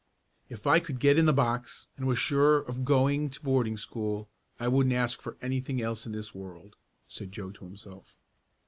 [0.49, 4.29] "If I could get in the box, and was sure of going to boarding school,
[4.59, 6.75] I wouldn't ask anything else in this world,"
[7.07, 8.15] said Joe to himself.